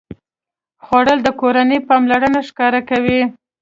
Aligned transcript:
خوړل 0.85 1.19
د 1.23 1.29
کورنۍ 1.39 1.79
پاملرنه 1.89 2.39
ښکاره 2.47 2.81
کوي 2.89 3.21